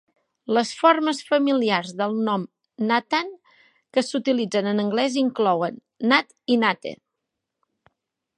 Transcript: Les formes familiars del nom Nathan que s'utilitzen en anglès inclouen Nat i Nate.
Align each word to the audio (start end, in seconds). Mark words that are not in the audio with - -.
Les 0.57 0.69
formes 0.77 1.19
familiars 1.25 1.91
del 1.99 2.17
nom 2.29 2.45
Nathan 2.93 3.29
que 3.99 4.05
s'utilitzen 4.09 4.71
en 4.73 4.83
anglès 4.87 5.19
inclouen 5.27 5.79
Nat 6.15 6.35
i 6.57 6.59
Nate. 6.65 6.97